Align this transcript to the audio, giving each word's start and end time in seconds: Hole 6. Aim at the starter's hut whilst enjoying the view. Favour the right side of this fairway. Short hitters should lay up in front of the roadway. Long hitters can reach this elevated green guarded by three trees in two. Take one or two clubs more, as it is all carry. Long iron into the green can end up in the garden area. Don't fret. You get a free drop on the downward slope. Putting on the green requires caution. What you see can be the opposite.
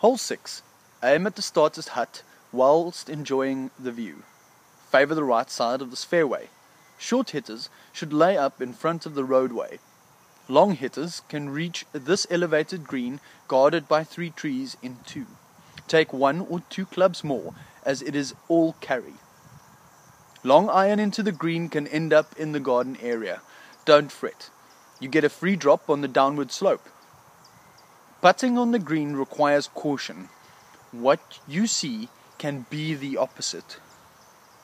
Hole 0.00 0.16
6. 0.16 0.62
Aim 1.04 1.26
at 1.26 1.36
the 1.36 1.42
starter's 1.42 1.88
hut 1.88 2.22
whilst 2.52 3.10
enjoying 3.10 3.70
the 3.78 3.92
view. 3.92 4.22
Favour 4.90 5.14
the 5.14 5.24
right 5.24 5.50
side 5.50 5.82
of 5.82 5.90
this 5.90 6.04
fairway. 6.04 6.48
Short 6.96 7.30
hitters 7.30 7.68
should 7.92 8.14
lay 8.14 8.38
up 8.38 8.62
in 8.62 8.72
front 8.72 9.04
of 9.04 9.14
the 9.14 9.24
roadway. 9.24 9.78
Long 10.48 10.74
hitters 10.74 11.20
can 11.28 11.50
reach 11.50 11.84
this 11.92 12.26
elevated 12.30 12.84
green 12.84 13.20
guarded 13.46 13.88
by 13.88 14.02
three 14.02 14.30
trees 14.30 14.74
in 14.80 14.96
two. 15.04 15.26
Take 15.86 16.14
one 16.14 16.46
or 16.48 16.62
two 16.70 16.86
clubs 16.86 17.22
more, 17.22 17.52
as 17.84 18.00
it 18.00 18.16
is 18.16 18.34
all 18.48 18.76
carry. 18.80 19.16
Long 20.42 20.70
iron 20.70 20.98
into 20.98 21.22
the 21.22 21.30
green 21.30 21.68
can 21.68 21.86
end 21.86 22.14
up 22.14 22.34
in 22.38 22.52
the 22.52 22.60
garden 22.60 22.96
area. 23.02 23.42
Don't 23.84 24.10
fret. 24.10 24.48
You 24.98 25.10
get 25.10 25.24
a 25.24 25.28
free 25.28 25.56
drop 25.56 25.90
on 25.90 26.00
the 26.00 26.08
downward 26.08 26.50
slope. 26.52 26.88
Putting 28.22 28.58
on 28.58 28.72
the 28.72 28.78
green 28.78 29.14
requires 29.14 29.68
caution. 29.68 30.28
What 30.92 31.38
you 31.48 31.66
see 31.66 32.10
can 32.36 32.66
be 32.68 32.94
the 32.94 33.16
opposite. 33.16 33.80